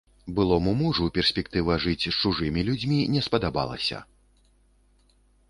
Былому 0.37 0.71
мужу 0.79 1.09
перспектыва 1.17 1.75
жыць 1.83 2.07
з 2.07 2.13
чужымі 2.21 2.65
людзьмі 2.71 2.99
не 3.17 3.21
спадабалася. 3.27 4.03